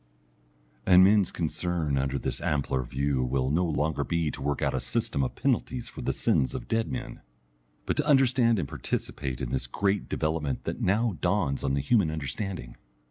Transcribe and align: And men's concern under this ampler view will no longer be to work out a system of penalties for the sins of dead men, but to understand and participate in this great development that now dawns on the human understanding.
And 0.83 1.03
men's 1.03 1.31
concern 1.31 1.95
under 1.95 2.17
this 2.17 2.41
ampler 2.41 2.81
view 2.81 3.23
will 3.23 3.51
no 3.51 3.63
longer 3.63 4.03
be 4.03 4.31
to 4.31 4.41
work 4.41 4.63
out 4.63 4.73
a 4.73 4.79
system 4.79 5.21
of 5.23 5.35
penalties 5.35 5.89
for 5.89 6.01
the 6.01 6.11
sins 6.11 6.55
of 6.55 6.67
dead 6.67 6.87
men, 6.91 7.21
but 7.85 7.97
to 7.97 8.07
understand 8.07 8.57
and 8.57 8.67
participate 8.67 9.41
in 9.41 9.51
this 9.51 9.67
great 9.67 10.09
development 10.09 10.63
that 10.63 10.81
now 10.81 11.19
dawns 11.21 11.63
on 11.63 11.75
the 11.75 11.81
human 11.81 12.09
understanding. 12.09 12.77